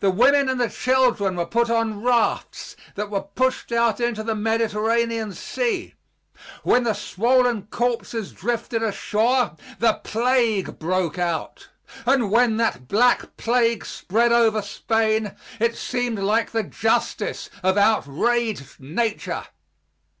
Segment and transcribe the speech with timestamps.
[0.00, 4.34] The women and the children were put on rafts that were pushed out into the
[4.34, 5.94] Mediterranean Sea.
[6.64, 11.68] When the swollen corpses drifted ashore, the plague broke out,
[12.06, 18.80] and when that black plague spread over Spain it seemed like the justice of outraged
[18.80, 19.44] nature.